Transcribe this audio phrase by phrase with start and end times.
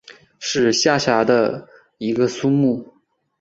[0.39, 1.69] 是下辖的
[1.99, 2.91] 一个苏木。